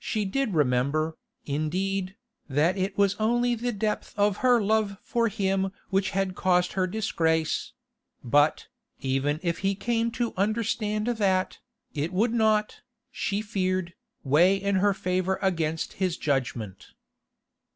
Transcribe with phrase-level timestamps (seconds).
[0.00, 1.16] She did remember,
[1.46, 2.16] indeed,
[2.48, 6.88] that it was only the depth of her love for him which had caused her
[6.88, 7.72] disgrace;
[8.24, 8.66] but,
[8.98, 11.60] even if he came to understand that,
[11.94, 12.80] it would not,
[13.12, 13.94] she feared,
[14.24, 16.88] weigh in her favour against his judgment.